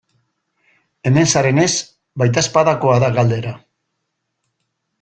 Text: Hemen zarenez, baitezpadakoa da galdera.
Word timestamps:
Hemen 1.09 1.29
zarenez, 1.33 1.67
baitezpadakoa 2.23 2.99
da 3.07 3.13
galdera. 3.19 3.55